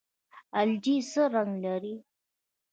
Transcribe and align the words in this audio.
الجی 0.59 0.95
څه 1.11 1.23
رنګ 1.33 1.53
لري؟ 1.63 1.95